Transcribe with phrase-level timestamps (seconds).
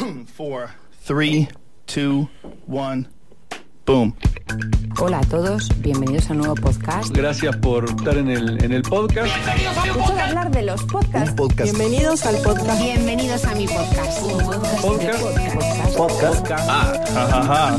[0.36, 0.70] four,
[1.04, 1.48] three,
[1.86, 2.28] two,
[2.66, 3.06] one,
[3.84, 4.14] boom.
[4.98, 7.14] Hola a todos, bienvenidos a un nuevo podcast.
[7.14, 9.30] Gracias por estar en el, en el podcast.
[9.84, 11.32] Escucho de hablar de los podcasts.
[11.34, 11.64] podcast.
[11.64, 12.82] Bienvenidos al podcast.
[12.82, 14.22] Bienvenidos a mi podcast.
[14.82, 15.96] Podcast.
[15.96, 16.46] Podcast.
[16.50, 17.76] Ah, ha ha ha.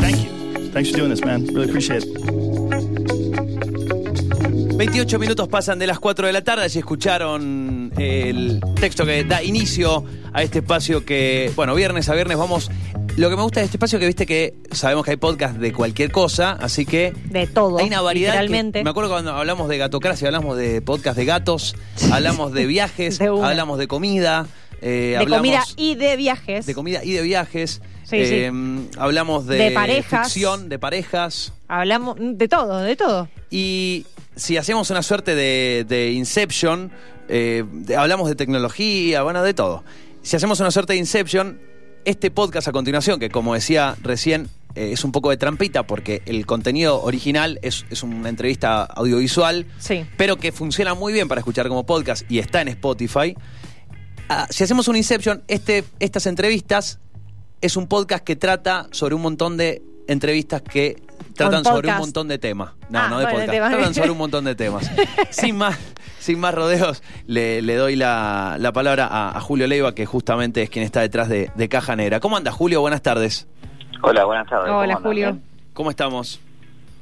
[0.00, 0.70] Thank you.
[0.72, 1.46] Thanks for doing this, man.
[1.46, 2.18] Really appreciate it.
[4.76, 9.42] 28 minutos pasan de las 4 de la tarde y escucharon el texto que da
[9.42, 12.70] inicio a este espacio que, bueno, viernes a viernes vamos...
[13.16, 15.56] Lo que me gusta de este espacio es que viste que sabemos que hay podcast
[15.56, 17.78] de cualquier cosa, así que De todo.
[17.78, 18.34] hay una variedad.
[18.34, 18.84] Literalmente.
[18.84, 21.74] me acuerdo cuando hablamos de gatocracia, hablamos de podcast de gatos,
[22.12, 24.46] hablamos de viajes, De hablamos de comida,
[24.80, 26.66] eh, de hablamos comida y de viajes.
[26.66, 27.82] de comida y de viajes.
[28.04, 28.52] Sí, eh,
[28.96, 30.28] Hablamos de, De parejas.
[30.32, 31.52] ficción, de parejas.
[31.66, 33.28] Hablamos de todo, de todo.
[33.50, 34.06] Y
[34.38, 36.90] si hacemos una suerte de, de Inception,
[37.28, 39.84] eh, de- hablamos de tecnología, bueno, de todo.
[40.22, 41.60] Si hacemos una suerte de Inception,
[42.04, 46.22] este podcast a continuación, que como decía recién, eh, es un poco de trampita porque
[46.26, 50.06] el contenido original es, es una entrevista audiovisual, Sí.
[50.16, 53.34] pero que funciona muy bien para escuchar como podcast y está en Spotify.
[54.28, 56.98] Ah, si hacemos un Inception, este, estas entrevistas
[57.60, 61.00] es un podcast que trata sobre un montón de entrevistas que
[61.36, 62.00] tratan sobre un podcast.
[62.00, 62.72] montón de temas.
[62.90, 63.70] No, Ah, no de bueno, podcast.
[63.72, 64.90] Tratan sobre un montón de temas.
[65.30, 65.78] sin más,
[66.18, 70.62] sin más rodeos, le, le doy la, la palabra a, a Julio Leiva, que justamente
[70.62, 72.18] es quien está detrás de, de Caja Negra.
[72.18, 72.80] ¿Cómo anda, Julio?
[72.80, 73.46] Buenas tardes.
[74.02, 74.70] Hola, buenas tardes.
[74.72, 74.96] Hola.
[75.02, 75.38] Julio.
[75.74, 76.40] ¿Cómo estamos?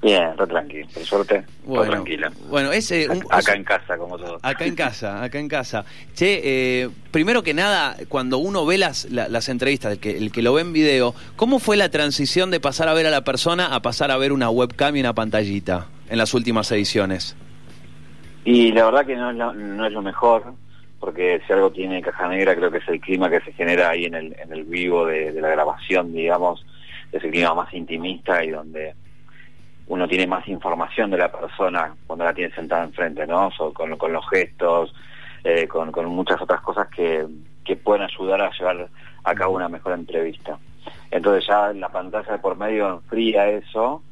[0.06, 2.28] Bien, todo tranquilo, por suerte, todo tranquilo.
[2.48, 4.38] Bueno, es, eh, un- Acá es- en casa, como todo.
[4.40, 5.84] Acá en casa, acá en casa.
[6.14, 6.40] Che,
[6.84, 10.42] eh, primero que nada, cuando uno ve las, la- las entrevistas, el que, el que
[10.42, 13.74] lo ve en video, ¿cómo fue la transición de pasar a ver a la persona
[13.74, 17.34] a pasar a ver una webcam y una pantallita en las últimas ediciones?
[18.44, 20.54] Y la verdad que no es lo, no es lo mejor,
[21.00, 24.04] porque si algo tiene Caja Negra, creo que es el clima que se genera ahí
[24.04, 26.64] en el, en el vivo de, de la grabación, digamos,
[27.10, 28.94] es el clima más intimista y donde
[29.88, 33.50] uno tiene más información de la persona cuando la tiene sentada enfrente, ¿no?
[33.72, 34.94] Con, con los gestos,
[35.44, 37.26] eh, con, con muchas otras cosas que,
[37.64, 38.88] que pueden ayudar a llevar
[39.24, 40.58] a cabo una mejor entrevista.
[41.10, 44.02] Entonces ya la pantalla de por medio enfría eso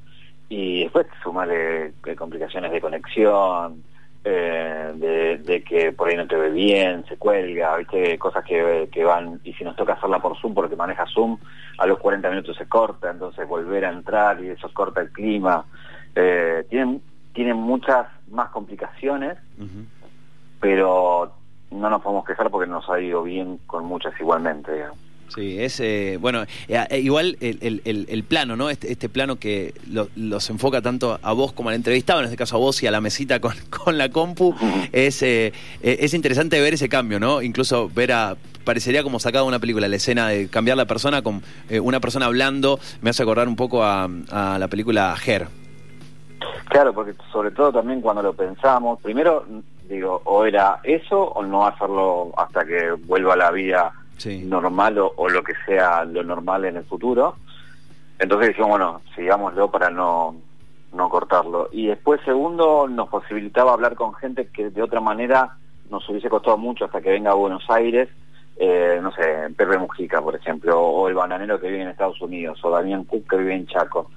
[0.49, 3.82] y después sumarle eh, complicaciones de conexión,
[4.27, 8.89] eh, de, de que por ahí no te ve bien, se cuelga, viste, cosas que,
[8.91, 11.37] que van, y si nos toca hacerla por Zoom porque maneja Zoom,
[11.77, 15.67] a los 40 minutos se corta, entonces volver a entrar y eso corta el clima.
[16.15, 17.03] Eh, tienen,
[17.35, 19.37] tienen muchas más complicaciones,
[20.59, 21.33] pero
[21.71, 25.03] no nos podemos quejar porque nos ha ido bien con muchas igualmente, digamos.
[25.34, 28.71] Sí, es, eh, bueno, eh, eh, igual el, el- el- plano, ¿no?
[28.71, 32.37] Este, este plano que lo- los enfoca tanto a vos como al entrevistado, en este
[32.37, 34.55] caso a vos y a la mesita con, con la compu,
[34.93, 35.53] es, eh,
[35.83, 37.43] eh, es interesante ver ese cambio, ¿no?
[37.43, 41.21] Incluso ver a, parecería como sacado de una película, la escena de cambiar la persona
[41.23, 41.43] con
[41.83, 45.49] una persona hablando, me hace acordar un poco a, a la película Her.
[46.69, 49.44] Claro, porque sobre todo también cuando lo pensamos, primero
[49.89, 53.93] digo, o era eso o no hacerlo hasta que vuelva a la vida
[54.44, 57.36] Normal o, o lo que sea lo normal en el futuro.
[58.19, 60.36] Entonces dijimos, bueno, sigámoslo para no,
[60.92, 61.69] no cortarlo.
[61.72, 65.56] Y después, segundo, nos posibilitaba hablar con gente que de otra manera
[65.91, 68.08] nos hubiese costado mucho hasta que venga a Buenos Aires.
[68.56, 72.60] Eh, no sé, Pepe Mujica, por ejemplo, o el bananero que vive en Estados Unidos,
[72.62, 74.10] o Damián Cook que vive en Chaco.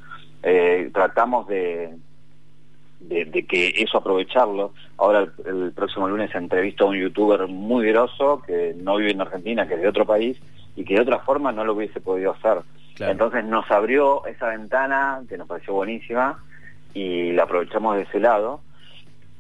[0.43, 1.95] Eh, tratamos de,
[2.99, 4.73] de, de que eso aprovecharlo.
[4.97, 9.21] Ahora el, el próximo lunes entrevisto a un youtuber muy grosso que no vive en
[9.21, 10.37] Argentina, que es de otro país
[10.75, 12.61] y que de otra forma no lo hubiese podido hacer.
[12.95, 13.11] Claro.
[13.11, 16.43] Entonces nos abrió esa ventana que nos pareció buenísima
[16.93, 18.61] y la aprovechamos de ese lado.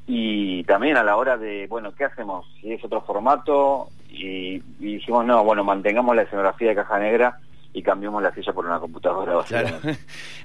[0.05, 2.45] Y también a la hora de, bueno, ¿qué hacemos?
[2.61, 7.39] Si es otro formato y, y dijimos, no, bueno, mantengamos la escenografía de caja negra
[7.77, 9.43] y cambiamos la silla por una computadora.
[9.47, 9.79] Claro.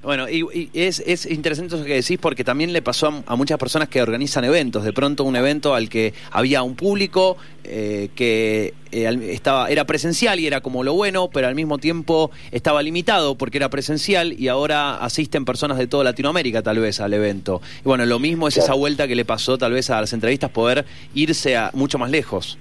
[0.03, 3.37] Bueno, y, y es, es interesante eso que decís porque también le pasó a, a
[3.37, 4.83] muchas personas que organizan eventos.
[4.83, 10.41] De pronto un evento al que había un público eh, que eh, estaba era presencial
[10.41, 14.49] y era como lo bueno, pero al mismo tiempo estaba limitado porque era presencial y
[14.49, 17.63] ahora asisten personas de toda Latinoamérica tal vez al evento.
[17.81, 20.51] Y bueno, lo mismo es esa vuelta que le pasó tal vez a las entrevistas,
[20.51, 20.85] poder
[21.15, 22.59] irse a mucho más lejos.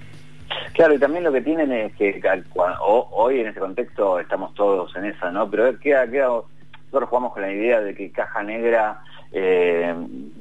[0.74, 2.20] Claro, y también lo que tienen es que
[2.80, 5.50] hoy en ese contexto estamos todos en esa, ¿no?
[5.50, 9.00] Pero queda, queda, nosotros jugamos con la idea de que caja negra,
[9.32, 9.94] eh,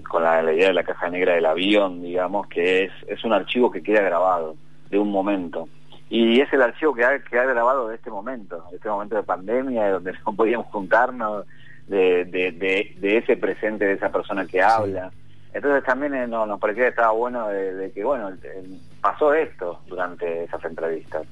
[0.09, 3.33] con la, la idea de la caja negra del avión, digamos, que es, es un
[3.33, 4.55] archivo que queda grabado
[4.89, 5.67] de un momento.
[6.09, 9.15] Y es el archivo que ha, que ha grabado de este momento, de este momento
[9.15, 11.45] de pandemia, de donde no podíamos juntarnos,
[11.87, 15.11] de, de, de, de ese presente de esa persona que habla.
[15.53, 18.63] Entonces también eh, no- nos parecía que estaba bueno de, de que, bueno, eh,
[19.01, 21.23] pasó esto durante esas entrevistas.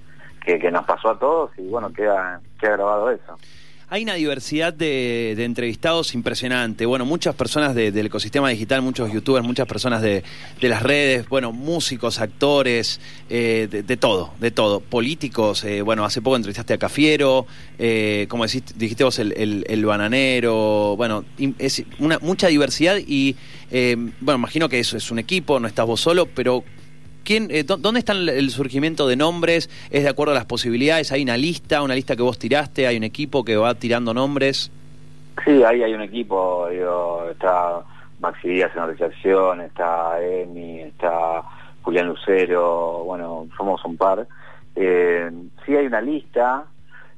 [0.45, 3.37] que, nos pasó a todos y bueno, queda, queda grabado eso.
[3.91, 6.85] Hay una diversidad de, de entrevistados impresionante.
[6.85, 10.23] Bueno, muchas personas de- del ecosistema digital, muchos youtubers, muchas personas de,
[10.61, 12.99] las redes, bueno, músicos, actores,
[13.31, 14.79] eh, de, todo, de todo.
[14.79, 17.47] Políticos, eh, bueno, hace poco entrevistaste a Cafiero,
[17.79, 21.25] eh, como decís, dijiste vos, el, el- el bananero, bueno,
[21.57, 23.35] es una, mucha diversidad y,
[23.71, 26.63] eh, bueno, imagino que eso es un equipo, no estás vos solo, pero
[27.23, 29.69] ¿Quién, eh, dó- ¿Dónde está el- surgimiento de nombres?
[29.91, 31.11] ¿Es de acuerdo a las posibilidades?
[31.11, 32.87] ¿Hay una lista, una lista que vos tiraste?
[32.87, 34.71] ¿Hay un equipo que va tirando nombres?
[35.45, 37.81] Sí, ahí hay un equipo, digo, está
[38.19, 41.43] Maxi Díaz en la realización, está Emi, está
[41.83, 44.27] Julián Lucero, bueno, somos un par.
[44.75, 45.29] Eh,
[45.65, 46.65] sí hay una lista,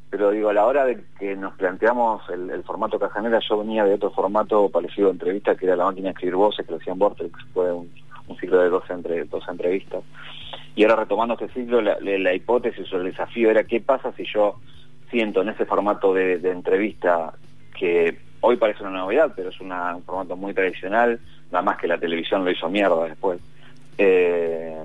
[0.09, 3.86] pero digo, a la hora de que nos planteamos el, el formato Cajanera, yo venía
[3.86, 6.77] de otro formato parecido a entrevista, que era la máquina de escribir voces, que lo
[6.77, 7.89] hacían Vortex, fue un,
[8.31, 10.03] un ciclo de 12, entre, 12 entrevistas.
[10.75, 14.11] Y ahora retomando este ciclo, la, la- la hipótesis o el desafío era qué pasa
[14.13, 14.55] si yo
[15.09, 17.33] siento en ese formato de, de entrevista
[17.77, 21.19] que hoy parece una novedad, pero es una- un formato muy tradicional,
[21.51, 23.39] nada más que la televisión lo hizo mierda después.
[23.97, 24.77] Eh,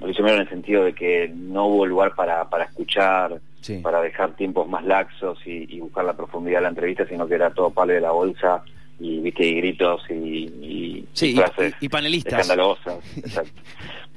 [0.00, 3.78] lo hizo mierda en el sentido de que no hubo lugar para, para escuchar, Sí.
[3.82, 7.34] para dejar tiempos más laxos y, y buscar la profundidad de la entrevista, sino que
[7.34, 8.62] era todo palo de la bolsa
[8.98, 12.40] y viste y gritos y, y, Sí, y frases y panelistas.
[12.40, 12.98] escandalosas.
[13.16, 13.60] Exacto.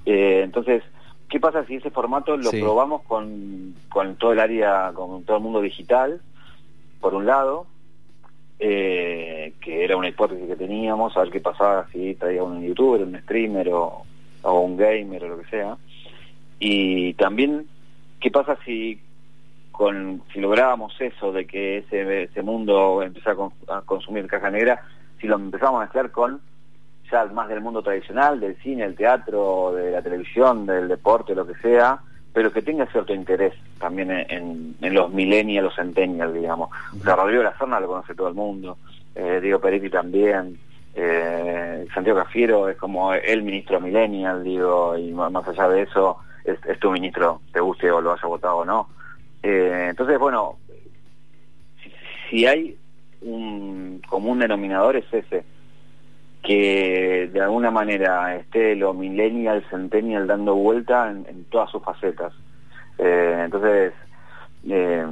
[0.06, 0.84] Eh, entonces,
[1.30, 2.60] ¿qué pasa si ese formato lo Sí.
[2.62, 6.22] probamos con, con todo el área, con todo el mundo digital,
[7.02, 7.66] por un lado,
[8.60, 13.04] eh, que era una hipótesis que teníamos, a ver qué pasaba si traía un youtuber,
[13.04, 14.04] un streamer o,
[14.42, 15.78] o un gamer o lo que sea.
[16.60, 17.66] Y también,
[18.20, 19.00] ¿qué pasa si
[19.80, 24.82] con si lográbamos eso de que ese, mundo empezara a, con- a consumir caja negra,
[25.22, 26.42] si lo empezamos a mezclar con
[27.10, 31.48] ya más del mundo tradicional, del cine, el teatro, de la televisión, del deporte, lo
[31.48, 31.98] que sea,
[32.34, 36.70] pero que tenga cierto interés también en, los millennials, los centennials, digamos.
[37.00, 38.78] O sea, Rodrigo La lo conoce todo el mundo,
[39.16, 40.60] eh, Diego Peretti también,
[40.94, 46.60] eh, Santiago Cafiero es como el ministro millennial, digo, y más allá de eso, es,
[46.66, 48.90] es tu ministro, te guste o lo haya votado o no.
[49.44, 50.58] Eh, entonces, bueno,
[52.30, 52.78] si, hay
[53.22, 55.44] un común denominador es ese,
[56.44, 62.34] que de alguna manera esté lo millennial, centennial dando vuelta en, todas sus facetas.
[62.98, 63.94] Eh, entonces,
[64.68, 65.06] eh,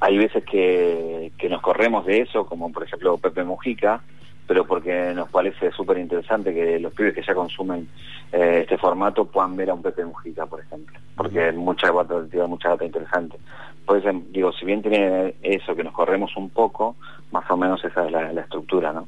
[0.00, 4.02] hay veces que nos corremos de eso, como por ejemplo Pepe Mujica,
[4.48, 7.86] pero porque nos parece súper interesante que los pibes que ya consumen
[8.32, 12.14] eh, este formato puedan ver a un Pepe Mujica, por ejemplo, porque mucha data,
[12.48, 13.36] mucha data interesante.
[13.86, 16.96] Por eso, digo, si bien tiene eso, que nos corremos un poco,
[17.30, 19.06] más o menos esa es la, la estructura, ¿no?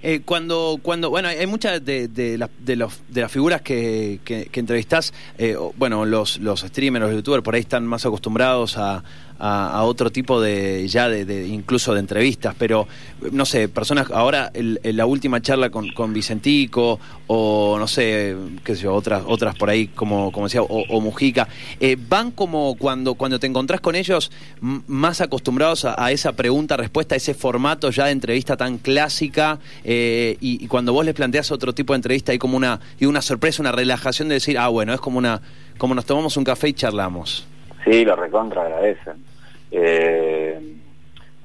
[0.00, 4.20] Eh, cuando, cuando, bueno, hay muchas de, de, las- de, los, de las figuras que,
[4.24, 8.78] que, que entrevistás, eh, bueno, los, los streamers, los youtubers, por ahí están más acostumbrados
[8.78, 9.02] a,
[9.38, 12.86] a, a otro tipo de, ya de, incluso de entrevistas, pero,
[13.32, 18.74] no sé, personas, ahora el- la última charla con, con Vicentico, o no sé, qué
[18.74, 21.48] sé yo, otras, otras por ahí, como, como decía, o, Mujica,
[21.80, 24.30] eh, van como cuando, cuando te encontrás con ellos
[24.60, 30.64] más acostumbrados a, esa pregunta-respuesta, a ese formato ya de entrevista tan clásica, eh, y,
[30.64, 33.62] y cuando vos les planteás otro tipo de entrevista hay como una, y una sorpresa,
[33.62, 35.40] una relajación de decir, ah, bueno, es como una,
[35.78, 37.46] como nos tomamos un café y charlamos.
[37.90, 39.24] Sí, lo recontra agradecen.
[39.70, 40.60] Eh,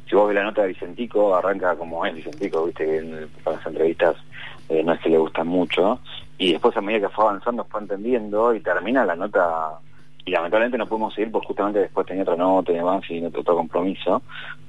[0.10, 3.66] si vos ves la nota de Vicentico, arranca como es Vicentico, viste que en- las
[3.66, 4.16] entrevistas
[4.70, 6.00] eh, no es que le gustan mucho,
[6.38, 9.80] y después a medida que fue avanzando fue entendiendo y termina la nota,
[10.26, 13.44] y lamentablemente no pudimos seguir porque justamente después tenía otra nota y demás y otro
[13.56, 14.22] compromiso,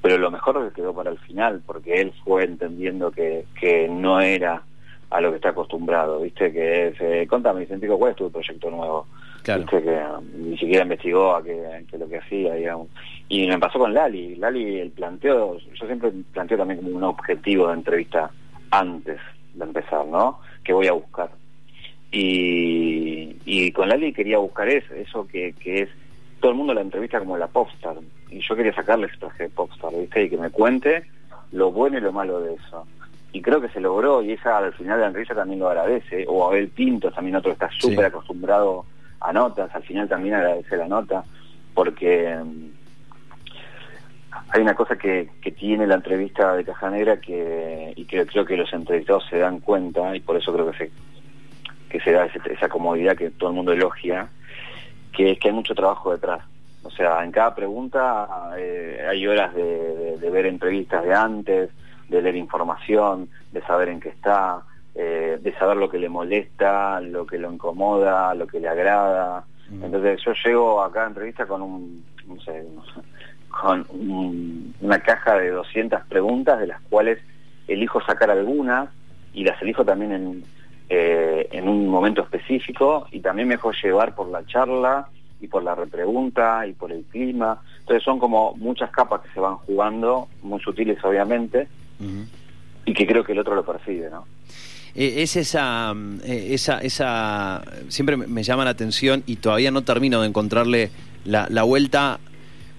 [0.02, 4.20] pero lo mejor que quedó para el final, porque él fue entendiendo que, que no
[4.20, 4.62] era
[5.10, 8.70] a lo que está acostumbrado, viste, que es, eh, contame Vicentico, ¿cuál es tu proyecto
[8.70, 9.06] nuevo?
[9.44, 9.60] Claro.
[9.60, 12.88] Viste que um, ni siquiera investigó a qué, lo que hacía, digamos.
[13.28, 14.34] Y me pasó con Lali.
[14.36, 18.30] Lali, el planteo, yo siempre planteo también como un objetivo de entrevista
[18.70, 19.18] antes
[19.54, 20.40] de empezar, ¿no?
[20.64, 21.30] Que voy a buscar.
[22.10, 25.88] Y, y con Lali quería buscar eso, eso que, que es,
[26.40, 27.96] todo el mundo la entrevista como la popstar.
[28.30, 30.22] Y yo quería sacarle ese traje de popstar, ¿viste?
[30.24, 31.04] Y que me cuente
[31.52, 32.86] lo bueno y lo malo de eso.
[33.32, 36.24] Y creo que se logró, y esa al final de la entrevista también lo agradece.
[36.28, 38.04] O Abel Pinto, también otro que está súper Sí.
[38.04, 38.86] acostumbrado
[39.24, 41.24] a notas, al final también agradece la nota,
[41.72, 42.68] porque mm,
[44.50, 48.56] hay una cosa que, que tiene la entrevista de Caja Negra que, y creo que
[48.56, 50.90] los entrevistados se dan cuenta, y por eso creo que se,
[51.88, 54.28] que se da esa comodidad que todo el mundo elogia,
[55.12, 56.42] que es que hay mucho trabajo detrás.
[56.82, 58.28] O sea, en cada pregunta
[58.58, 61.70] eh, hay horas de ver entrevistas de antes,
[62.08, 64.62] de leer información, de saber en qué está,
[64.94, 69.44] eh, de saber lo que le molesta, lo que lo incomoda, lo que le agrada.
[69.70, 69.84] Ujú.
[69.86, 72.64] Entonces yo llego a cada entrevista con un, no sé,
[73.48, 77.18] con un- una caja de 200 preguntas de las cuales
[77.68, 78.88] elijo sacar algunas
[79.32, 80.44] y las elijo también en,
[80.88, 85.08] eh, en un momento específico y también me dejo llevar por la charla
[85.40, 87.60] y por la repregunta y por el clima.
[87.80, 91.68] Entonces son como muchas capas que se van jugando, muy sutiles obviamente,
[92.86, 94.24] y que creo que el otro lo percibe, ¿no?
[94.96, 99.82] Eh, es esa, mm, eh, esa, esa, siempre me- llama la atención y todavía no
[99.82, 100.90] termino de encontrarle
[101.24, 102.20] la, la vuelta,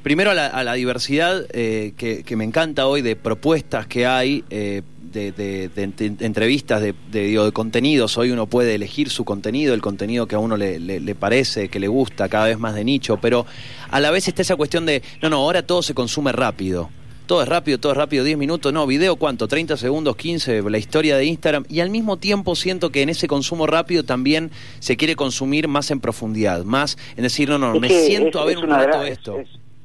[0.03, 4.05] primero a la, a la diversidad eh, que, que me encanta hoy de propuestas que
[4.05, 4.81] hay, eh,
[5.11, 9.81] de, de- de entrevistas, de, digo, de contenidos, hoy uno puede elegir su contenido, el
[9.81, 12.83] contenido que a uno le, le- le parece, que le gusta, cada vez más de
[12.83, 13.45] nicho, pero
[13.89, 16.89] a la vez está esa cuestión de, no, no, ahora todo se consume rápido.
[17.27, 20.77] Todo es rápido, todo es rápido, 10 minutos, no, video cuánto, 30 segundos, 15, la
[20.77, 21.65] historia de Instagram.
[21.69, 25.89] Y al mismo tiempo siento que en ese consumo rápido también se quiere consumir más
[25.89, 28.99] en profundidad, más en decir, no, no, Es me siento es- a ver un rato
[28.99, 29.39] gran- esto.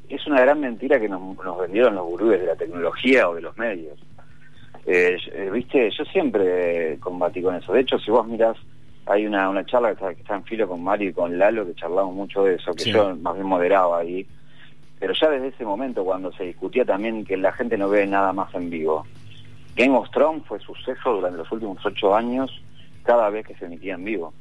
[0.08, 3.40] Es, una gran mentira que nos, nos vendieron los gurúes de la tecnología o de
[3.42, 3.98] los medios.
[4.86, 7.72] Eh, eh, Viste, yo siempre combatí con eso.
[7.72, 8.56] De hecho, si vos mirás,
[9.06, 11.64] hay una, una charla que está, que está en filo con Mario y con Lalo,
[11.66, 12.92] que charlamos mucho de eso, que Sí.
[12.92, 14.26] yo más bien moderaba ahí.
[15.00, 18.32] Pero ya desde ese momento, cuando se discutía también que la gente no ve nada
[18.34, 19.06] más en vivo,
[19.74, 22.62] Game of Thrones fue suceso durante los últimos ocho años
[23.02, 24.34] cada vez que se emitía en vivo.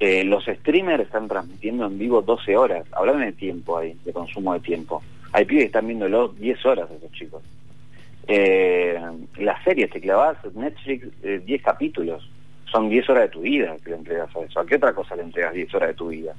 [0.00, 2.86] Eh, los streamers están transmitiendo en vivo 12 horas.
[2.92, 5.00] Hablan de tiempo ahí, de consumo de tiempo.
[5.32, 7.42] Hay pibes que están viéndolo 10 horas esos chicos.
[8.26, 9.00] Eh,
[9.38, 12.28] las series, te clavas Netflix eh, 10 capítulos.
[12.70, 14.60] Son 10 horas de tu vida que le entregas a eso.
[14.60, 16.34] ¿A qué otra cosa le entregas 10 horas de tu vida?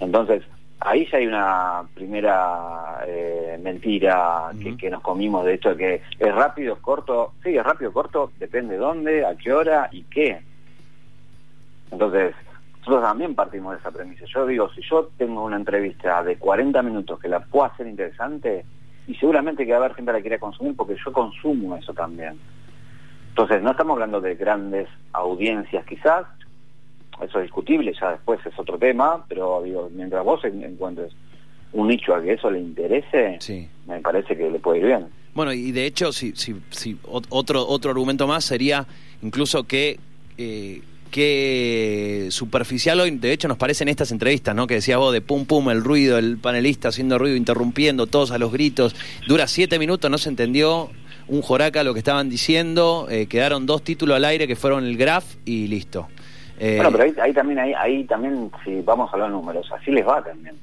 [0.00, 0.42] Entonces,
[0.84, 6.34] ahí ya hay una primera eh, mentira que, nos comimos de esto de que es
[6.34, 7.32] rápido, es corto.
[7.42, 10.40] Sí, es rápido, corto, depende dónde, a qué hora y qué.
[11.90, 12.34] Entonces,
[12.80, 14.26] nosotros también partimos de esa premisa.
[14.26, 18.64] Yo digo, si yo tengo una entrevista de 40 minutos que la pueda hacer interesante,
[19.06, 21.92] y seguramente que va a haber gente que la quiera consumir porque yo consumo eso
[21.94, 22.38] también.
[23.30, 26.26] Entonces, no estamos hablando de grandes audiencias quizás,
[27.22, 31.12] eso es discutible, ya después es otro tema, pero digo, mientras vos en- encuentres
[31.72, 33.68] un nicho a que eso le interese, Sí.
[33.86, 35.06] me parece que le puede ir bien.
[35.34, 38.86] Bueno, y de hecho, si, si, si ot- otro, otro argumento más sería
[39.22, 39.98] incluso que,
[40.38, 44.66] eh, que superficial hoy, de hecho nos parecen estas entrevistas, ¿no?
[44.66, 48.38] Que decías vos de pum pum, el ruido, el panelista haciendo ruido, interrumpiendo, todos a
[48.38, 48.94] los gritos.
[49.26, 50.90] Dura siete minutos, no se entendió
[51.26, 54.96] un joraca lo que estaban diciendo, eh, quedaron dos títulos al aire que fueron el
[54.96, 56.08] graph y listo.
[56.58, 59.90] Eh, Bueno, pero ahí, ahí también, ahí, ahí también, si vamos a de números, así
[59.90, 60.54] les va también.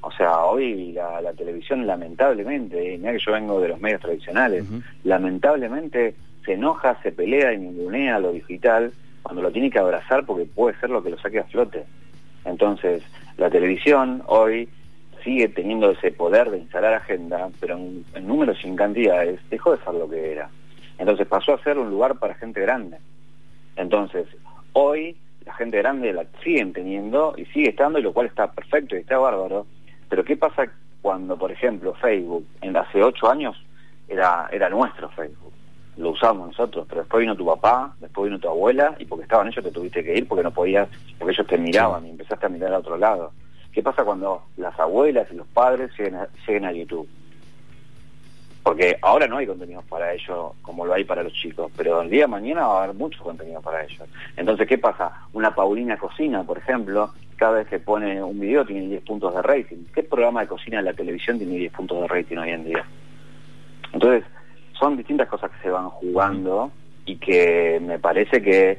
[0.00, 4.00] O sea, hoy la, la televisión lamentablemente, y mira que yo vengo de los medios
[4.00, 4.64] tradicionales,
[5.02, 10.44] lamentablemente se enoja, se pelea y ningunea lo digital cuando lo tiene que abrazar porque
[10.46, 11.84] puede ser lo que lo saque a flote.
[12.44, 13.02] Entonces,
[13.36, 14.68] la televisión hoy
[15.24, 19.76] sigue teniendo ese poder de instalar agenda, pero en, en números y en cantidades dejó
[19.76, 20.48] de ser lo que era.
[20.96, 22.98] Entonces pasó a ser un lugar para gente grande.
[23.76, 24.26] Entonces,
[24.72, 28.96] hoy la gente grande la siguen teniendo y sigue estando, y lo cual está perfecto
[28.96, 29.66] y está bárbaro.
[30.08, 30.70] Pero ¿qué pasa
[31.00, 33.56] cuando, por ejemplo, Facebook, en hace ocho años,
[34.08, 35.52] era, era nuestro Facebook?
[35.96, 39.48] Lo usamos nosotros, pero después vino tu papá, después vino tu abuela, y porque estaban
[39.48, 42.50] ellos te tuviste que ir porque no podías, porque ellos te miraban y empezaste a
[42.50, 43.32] mirar a otro lado.
[43.72, 47.08] ¿Qué pasa cuando las abuelas y los padres lleguen a, lleguen a YouTube?
[48.68, 52.10] Porque ahora no hay contenido para ellos como lo hay para los chicos, pero el
[52.10, 54.06] día de mañana va a haber mucho contenido para ellos.
[54.36, 55.10] Entonces, ¿qué pasa?
[55.32, 59.40] Una Paulina Cocina, por ejemplo, cada vez que pone un video tiene 10 puntos de
[59.40, 59.84] rating.
[59.94, 62.84] ¿Qué programa de cocina en la televisión tiene 10 puntos de rating hoy en día?
[63.94, 64.24] Entonces,
[64.78, 66.70] son distintas cosas que se van jugando
[67.06, 68.76] y que me parece que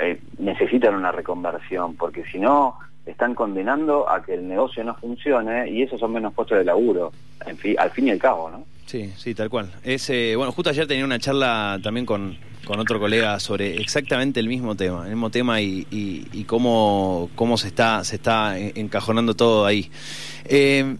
[0.00, 5.68] eh, necesitan una reconversión, porque si no, están condenando a que el negocio no funcione
[5.68, 7.12] y esos son menos puestos de laburo,
[7.44, 8.64] al fin y al cabo, ¿no?
[8.90, 9.70] Sí, sí, tal cual.
[9.84, 14.40] Es, eh, bueno, justo ayer tenía una charla también con, con otro colega sobre exactamente
[14.40, 18.72] el mismo tema, el mismo tema y, y- cómo, cómo se está, se está en-
[18.74, 19.88] encajonando todo ahí.
[20.44, 20.96] Eh,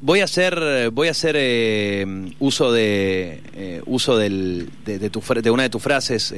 [0.00, 2.04] voy a hacer, voy a hacer eh,
[2.40, 6.34] uso de uso del, de, de una de tus frases,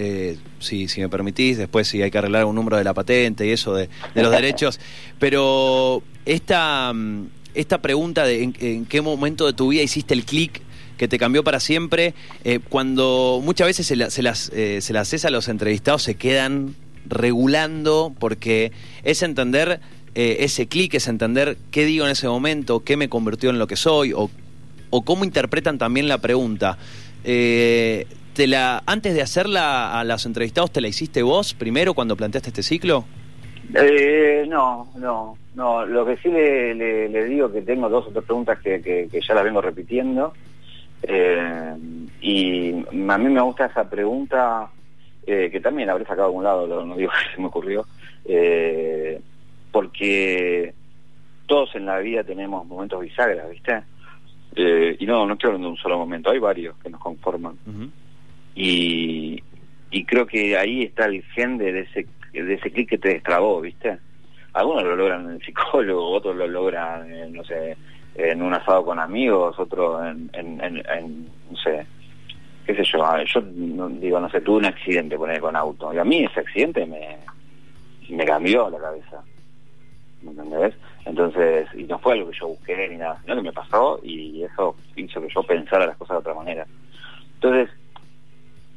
[0.59, 3.51] si, si me permitís, después si hay que arreglar un número de la patente y
[3.53, 4.79] eso de, de los derechos,
[5.19, 10.25] pero esta mm, esta pregunta de en, en qué momento de tu vida hiciste el
[10.25, 10.63] clic
[10.97, 12.15] que te cambió para siempre,
[12.45, 16.17] eh, cuando muchas veces se, se las, eh, se las haces a los entrevistados, se
[16.17, 16.75] quedan
[17.07, 19.81] regulando porque es entender
[20.15, 23.67] eh, ese clic, es entender qué digo en ese momento, qué me convirtió en lo
[23.67, 24.31] que soy o,
[24.91, 26.77] o cómo interpretan también la pregunta.
[27.25, 32.17] Eh, te la, antes de hacerla a los entrevistados, ¿te la hiciste vos primero cuando
[32.17, 33.07] planteaste este ciclo?
[33.75, 35.87] Eh, no, no, no.
[35.87, 39.09] Lo que sí le, le, le digo que tengo dos o tres preguntas que, que,
[39.11, 40.33] que ya las vengo repitiendo.
[41.03, 41.75] Eh,
[42.21, 42.73] y
[43.09, 44.69] a mí me gusta esa pregunta,
[45.27, 47.47] eh, que también la habré sacado de algún lado, lo- no digo que se me
[47.49, 47.87] ocurrió,
[48.27, 49.21] eh,
[49.73, 50.75] porque
[51.47, 53.83] todos en la vida tenemos momentos bisagras, ¿viste?
[54.57, 57.55] Y no, no estoy hablando de un solo momento, hay varios que nos conforman.
[58.55, 59.43] Y,
[59.91, 63.61] y creo que ahí está el gen de ese de ese clic que te destrabó,
[63.61, 63.99] ¿viste?
[64.53, 67.77] Algunos lo logran en el psicólogo, otros lo logran, en, no sé,
[68.15, 71.87] en un asado con amigos, otros en, en, no sé,
[72.67, 76.05] qué sé yo, yo digo, no sé, tuve un accidente con con auto, y a
[76.05, 77.19] mí ese accidente me,
[78.09, 79.23] me cambió la cabeza,
[80.23, 80.75] ¿me entendés?
[81.05, 84.43] Entonces, y no fue algo que yo busqué ni nada, sino que me pasó y
[84.43, 86.67] eso hizo que yo pensara las cosas de otra manera.
[87.35, 87.71] Entonces,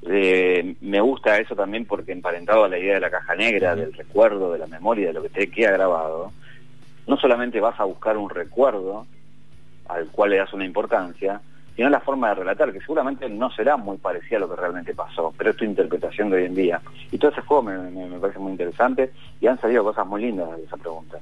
[0.10, 3.94] eh, me gusta eso también porque emparentado a la idea de la caja negra, del
[3.94, 6.32] recuerdo, de la memoria, de lo que te queda grabado,
[7.08, 9.06] no solamente vas a buscar un recuerdo
[9.88, 11.42] al cual le das una importancia,
[11.76, 14.94] sino la forma de relatar, que seguramente no será muy parecida a lo que realmente
[14.94, 16.82] pasó, pero es tu interpretación de hoy en día.
[17.12, 20.22] Y todo ese juego me, me- me parece muy interesante y han salido cosas muy
[20.22, 21.18] lindas de esa pregunta.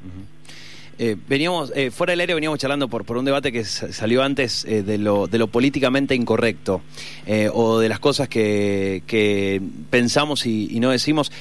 [1.03, 4.21] Eh, veníamos, eh, fuera del aire veníamos charlando por, por un debate que sa- salió
[4.21, 6.83] antes eh, de, lo, de lo políticamente incorrecto
[7.53, 11.31] o de las cosas que, que pensamos y, y no decimos.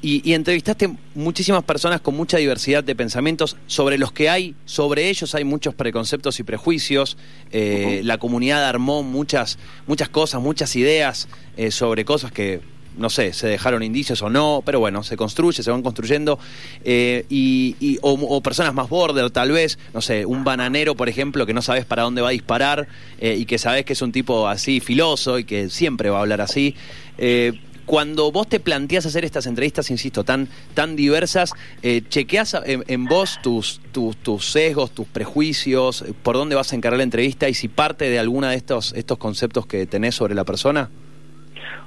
[0.00, 5.10] Y, y entrevistaste muchísimas personas con mucha diversidad de pensamientos sobre los que hay, sobre
[5.10, 7.18] ellos hay muchos preconceptos y prejuicios.
[7.52, 11.28] La comunidad armó muchas, muchas cosas, muchas ideas
[11.68, 12.60] sobre cosas que
[12.96, 16.38] no sé, se dejaron indicios o no, pero bueno, se construye, se van construyendo,
[16.84, 21.08] eh, y, y- o, o personas más border tal vez, no sé, un bananero, por
[21.08, 24.02] ejemplo, que no sabes para dónde va a disparar eh, y que sabes que es
[24.02, 26.74] un tipo así filoso y que siempre va a hablar así.
[27.18, 32.84] Eh, cuando vos te planteas hacer estas entrevistas, insisto, tan, tan diversas, eh, ¿chequeás en,
[32.86, 37.48] en vos tus, tus, tus sesgos, tus prejuicios, por dónde vas a encarar la entrevista
[37.48, 40.88] y si parte de alguna de estos, estos conceptos que tenés sobre la persona?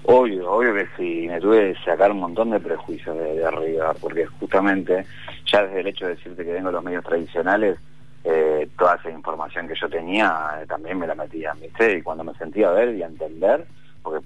[0.06, 4.26] Obvio, obvio que sí, me tuve que sacar un montón de prejuicios de, arriba, porque
[4.26, 5.06] justamente
[5.46, 7.78] ya desde el hecho de decirte que vengo de los medios tradicionales,
[8.26, 11.98] eh, toda esa información que yo tenía eh, también me la metían, ¿viste?
[11.98, 13.66] Y cuando me sentía a ver y a entender,
[14.02, 14.26] porque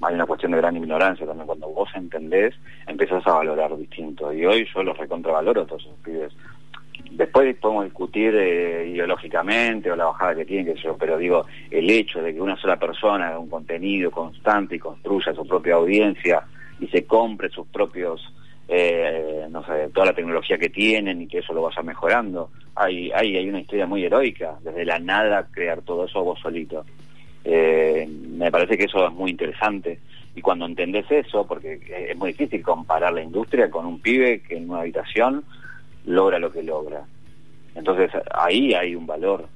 [0.00, 2.54] hay una cuestión de gran ignorancia también, cuando vos entendés,
[2.88, 4.32] empezás a valorar distinto.
[4.32, 6.32] Y hoy yo los recontravaloro a todos esos pibes.
[7.10, 11.90] Después podemos discutir eh, ideológicamente o la bajada que tienen, que yo, pero digo, el
[11.90, 16.42] hecho de que una sola persona haga un contenido constante y construya su propia audiencia
[16.80, 18.32] y se compre sus propios,
[18.66, 23.10] eh, no sé, toda la tecnología que tienen y que eso lo vaya mejorando, hay,
[23.12, 26.84] hay, hay una historia muy heroica, desde la nada crear todo eso vos solito.
[27.44, 29.98] Eh, me parece que eso es muy interesante
[30.34, 34.56] y cuando entendés eso, porque es muy difícil comparar la industria con un pibe que
[34.56, 35.44] en una habitación
[36.06, 37.04] logra lo que logra.
[37.74, 39.46] Entonces ahí hay un valor.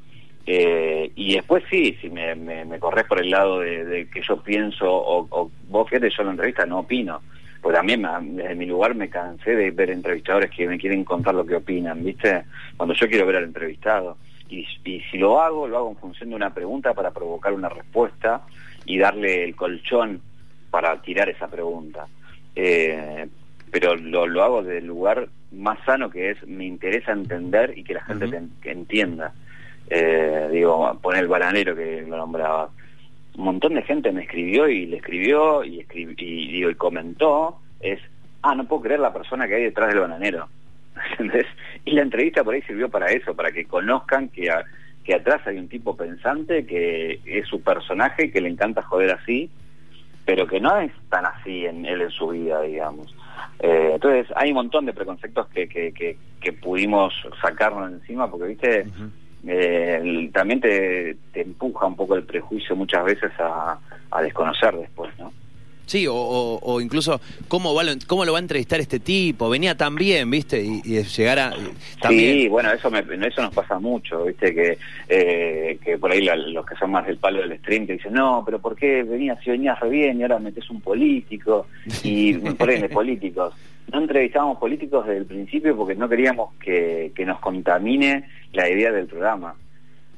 [0.47, 4.87] Eh, y después sí, si me, me, corres por el lado de, que yo pienso,
[4.91, 7.21] o, o vos fíjate, yo en la entrevista no opino,
[7.61, 11.35] pues también me- desde mi lugar me cansé de ver entrevistadores que me quieren contar
[11.35, 12.45] lo que opinan, ¿viste?
[12.77, 14.17] Cuando yo quiero ver al entrevistado.
[14.49, 17.69] Y, y si lo hago, lo hago en función de una pregunta para provocar una
[17.69, 18.43] respuesta
[18.85, 20.21] y darle el colchón
[20.71, 22.07] para tirar esa pregunta.
[22.55, 23.27] Eh,
[23.79, 27.85] pero lo, lo hago desde el lugar más sano que es, me interesa entender y
[27.85, 29.35] que la gente te que entienda.
[29.91, 32.71] Eh, digo, poner el bananero que lo nombraba.
[33.37, 37.59] Un montón de gente me escribió y le escribió y, escribi- y, digo, y comentó,
[37.81, 38.01] es,
[38.43, 40.49] ah, no puedo creer la persona que hay detrás del bananero.
[41.11, 41.45] ¿Entendés?
[41.85, 44.65] Y la entrevista por ahí sirvió para eso, para que conozcan que, a-
[45.05, 49.51] que atrás hay un tipo pensante que es su personaje, que le encanta joder así,
[50.27, 53.15] pero que no es tan así en él en su vida, digamos.
[53.61, 58.49] Eh, entonces hay un montón de preconceptos que, que, que, que pudimos sacarnos encima, porque,
[58.49, 58.87] viste,
[59.47, 63.79] eh, el- también te, te empuja un poco el prejuicio muchas veces a,
[64.11, 65.33] a desconocer después, ¿no?
[65.87, 69.49] Sí, o, o- o incluso cómo, va lo, cómo lo va a entrevistar este tipo,
[69.49, 70.62] venía tan bien, ¿viste?
[70.62, 71.55] Y, y llegar a...
[72.01, 74.53] También, Sí, bueno, eso me, eso nos pasa mucho, ¿viste?
[74.55, 77.94] Que, eh, que por ahí la- los que son más del palo del stream te
[77.94, 81.66] dicen, no, pero ¿por qué venías si venías re bien y ahora metes un político?
[82.03, 83.55] Y por ahí de políticos.
[83.92, 88.90] No entrevistábamos políticos desde el principio porque no queríamos que, que nos contamine la idea
[88.90, 89.55] del programa.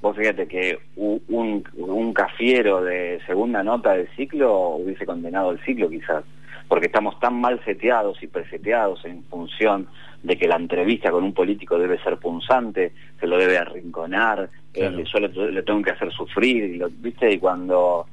[0.01, 5.91] Vos fíjate que un, un cafiero de segunda nota del ciclo hubiese condenado el ciclo
[5.91, 6.25] quizás,
[6.69, 9.89] porque estamos tan mal seteados y preseteados en función
[10.23, 14.99] de que la entrevista con un político debe ser punzante, se lo debe arrinconar, Claro.
[15.01, 17.33] eh, yo le, le tengo que hacer sufrir, y lo- ¿viste?
[17.33, 18.07] Y cuando,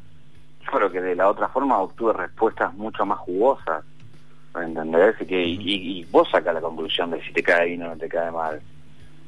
[0.71, 3.83] creo que de la otra forma obtuve respuestas mucho más jugosas.
[4.59, 5.15] ¿entendés?
[5.19, 5.57] Y, que, y,
[5.99, 8.61] y vos sacas la conclusión de si te cae bien o no te cae mal,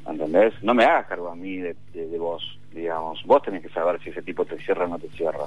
[0.07, 0.53] ¿entendés?
[0.61, 1.75] No me hagas cargo a mí de,
[2.17, 3.23] vos, digamos.
[3.25, 5.45] Vos tenés que saber si ese tipo te cierra o no te cierra.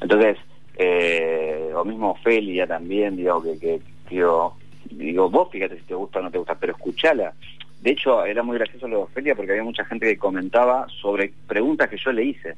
[0.00, 0.38] Entonces,
[0.76, 4.56] eh, o mismo Felia también, digo, que, que digo,
[4.90, 7.32] digo, vos fíjate si te gusta o no te gusta, pero escuchala.
[7.80, 11.32] De hecho, era muy gracioso lo de Ofelia porque había mucha gente que comentaba sobre
[11.48, 12.54] preguntas que yo le hice.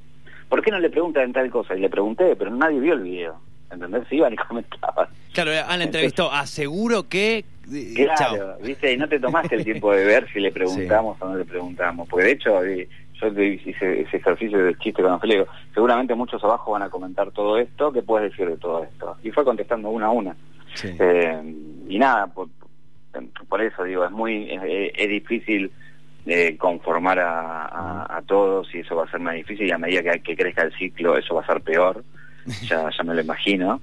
[0.48, 1.74] ¿Por qué no le preguntan tal cosa?
[1.74, 3.36] Y le pregunté, pero nadie vio el video.
[3.74, 4.08] ¿Entendés?
[4.08, 5.08] Se iban y comentaban.
[5.32, 7.44] Claro, Ana entrevistó, aseguro que...
[7.72, 8.34] eh, chao.
[8.36, 8.92] Claro, ¿viste?
[8.92, 12.08] Y no te tomaste el tiempo de ver si le preguntamos o no le preguntamos.
[12.08, 12.88] Porque de hecho, eh,
[13.20, 17.58] yo hice ese ejercicio de chiste con digo, Seguramente muchos abajo van a comentar todo
[17.58, 17.92] esto.
[17.92, 19.16] ¿Qué puedes decir de todo esto?
[19.22, 20.36] Y fue contestando una a una.
[20.74, 20.88] Sí.
[20.98, 21.54] Eh,
[21.88, 22.48] y nada, por,
[23.48, 25.70] por eso digo, es muy es, es difícil
[26.26, 29.78] eh, conformar a, a- a todos y eso va a ser más difícil y a
[29.78, 32.02] medida que, que crezca el ciclo eso va a ser peor,
[32.68, 33.80] ya, ya me lo imagino.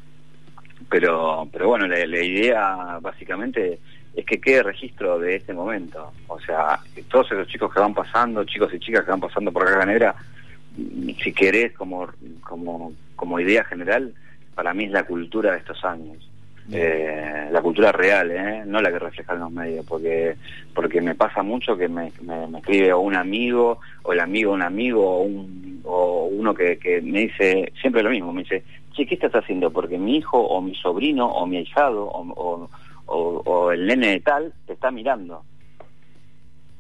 [0.90, 3.80] Pero, pero bueno, la, idea básicamente
[4.16, 6.12] es que quede registro de este momento.
[6.28, 9.66] O sea, todos esos chicos que van pasando, chicos y chicas que van pasando por
[9.66, 10.16] Caja Negra,
[11.24, 12.10] si querés como,
[12.42, 14.14] como, como idea general,
[14.56, 16.31] para mí es la cultura de estos años.
[16.72, 18.64] Eh, la cultura real, ¿eh?
[18.66, 20.36] no la que reflejan los medios, porque
[20.74, 24.62] porque me pasa mucho que me, me, me escribe un amigo, o el amigo un
[24.62, 29.06] amigo, o, un, o uno que, que me dice siempre lo mismo, me dice, che,
[29.06, 29.72] ¿qué estás haciendo?
[29.72, 34.74] Porque mi hijo, o mi sobrino, o mi ahijado, o, el nene de tal, te
[34.74, 35.44] está mirando.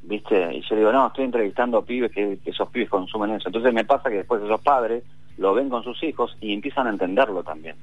[0.03, 0.55] ¿Viste?
[0.55, 3.49] Y yo digo, no, estoy entrevistando pibes que, que esos pibes consumen eso.
[3.49, 5.03] Entonces me pasa que después esos padres
[5.37, 7.75] lo ven con sus hijos y empiezan a entenderlo también.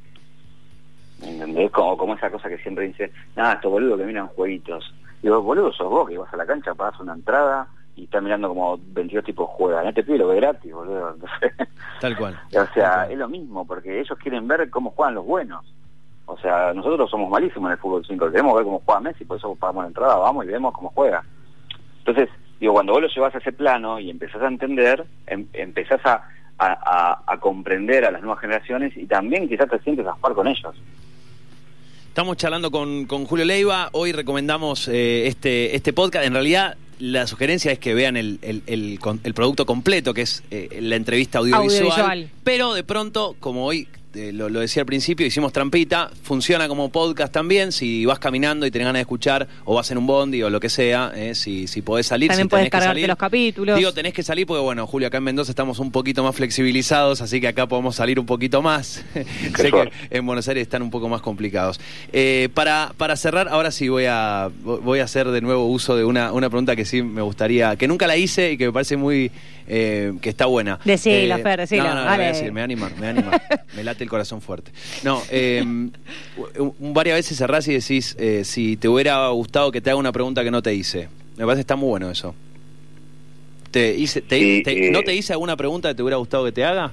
[1.20, 1.70] ¿Entendés?
[1.70, 4.94] Como, como esa cosa que siempre dice, nada, estos boludos que miran jueguitos.
[5.22, 8.48] Digo, boludo, sos vos que vas a la cancha, pagas una entrada y estás mirando
[8.48, 9.88] como 22 tipos juegan.
[9.88, 11.16] Este pibe lo ve gratis, boludo.
[12.00, 12.38] Tal cual.
[12.56, 15.64] o sea, es lo mismo, porque ellos quieren ver cómo juegan los buenos.
[16.26, 19.38] O sea, nosotros somos malísimos en el fútbol 5, queremos ver cómo juega Messi, por
[19.38, 21.24] eso pagamos la entrada, vamos y vemos cómo juega.
[22.00, 22.28] Entonces,
[22.60, 26.22] digo, cuando vos lo llevas a ese plano y empezás a entender, em- empezás a,
[26.58, 30.34] a, a- a comprender a las nuevas generaciones y también quizás te sientes a jugar
[30.34, 30.76] con ellos.
[32.18, 33.90] Estamos charlando con, con Julio Leiva.
[33.92, 36.26] Hoy recomendamos eh, este, este podcast.
[36.26, 40.80] En realidad, la sugerencia es que vean el, el- el producto completo, que es eh,
[40.82, 41.92] la entrevista audiovisual.
[41.92, 42.30] Audiovisual.
[42.42, 46.88] Pero de pronto, como hoy eh, lo, lo decía al principio, hicimos trampita, funciona como
[46.90, 47.72] podcast también.
[47.72, 50.60] Si vas caminando y tenés ganas de escuchar, o vas en un bondi o lo
[50.60, 52.28] que sea, eh, si, si podés salir.
[52.28, 53.08] También si tenés que cargarte salir.
[53.08, 53.76] los capítulos.
[53.76, 57.20] Digo, tenés que salir porque, bueno, Julio, acá en Mendoza estamos un poquito más flexibilizados,
[57.20, 59.04] así que acá podemos salir un poquito más.
[59.56, 61.80] sé que en Buenos Aires están un poco más complicados.
[62.12, 66.04] Eh, para, para cerrar, ahora sí voy a, voy a hacer de nuevo uso de
[66.04, 68.96] una, una pregunta que sí me gustaría, que nunca la hice y que me parece
[68.96, 69.30] muy,
[69.66, 70.78] eh, que está buena.
[70.84, 73.12] Decila, Eh, Fer, decila, No, no, la voy a decir, me va a animar, me
[73.12, 73.28] va
[74.04, 74.70] el corazón fuerte.
[75.02, 75.64] No, eh,
[76.78, 80.44] varias veces cerrás y decís, eh, si te hubiera gustado que te haga una pregunta
[80.44, 81.08] que no te hice.
[81.36, 82.34] Me parece que está muy bueno eso.
[83.70, 86.44] ¿Te hice, te- Sí, te- eh, ¿No te hice alguna pregunta que te hubiera gustado
[86.44, 86.92] que te haga?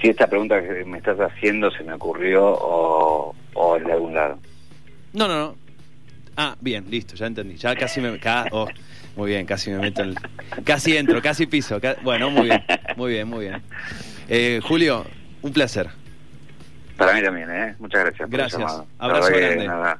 [0.00, 4.14] Si esta pregunta que me estás haciendo se me ocurrió o, o es de algún
[4.14, 4.38] lado.
[5.12, 5.56] No, no, no.
[6.36, 7.56] Ah, bien, listo, ya entendí.
[7.56, 8.16] Ya casi me.
[8.18, 8.70] ca- oh,
[9.16, 10.10] muy bien, casi me meto en.
[10.10, 10.18] el-
[10.64, 11.80] Casi entro, casi piso.
[11.80, 12.62] ca- bueno, muy bien,
[12.94, 13.60] muy bien, muy bien.
[14.28, 15.04] Eh, Julio,
[15.42, 15.88] un placer.
[16.96, 17.74] Para mí también, ¿eh?
[17.78, 18.28] Muchas gracias.
[18.28, 18.60] por Gracias.
[18.60, 19.66] La Abrazo que, grande.
[19.66, 19.98] nada,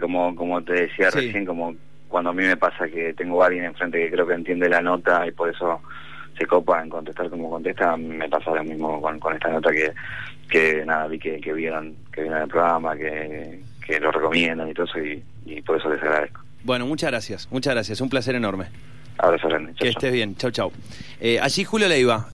[0.00, 1.18] como, como te decía Sí.
[1.20, 1.74] recién, como
[2.08, 4.80] cuando a mí me pasa que tengo a alguien enfrente que creo que entiende la
[4.80, 5.80] nota y por eso
[6.38, 9.92] se copa en contestar como contesta, me pasa lo mismo con, con esta nota que,
[10.48, 14.74] que nada, vi que, que vieron que vieron el programa, que, que lo recomiendan y
[14.74, 16.40] todo eso y, y por eso les agradezco.
[16.64, 18.00] Bueno, muchas gracias, muchas gracias.
[18.00, 18.66] Un placer enorme.
[19.18, 19.72] Abrazo grande.
[19.72, 19.98] Chau, Que chau.
[19.98, 20.36] estés bien.
[20.36, 20.72] Chau, chau.
[21.20, 22.26] Eh, allí Julio Leiva,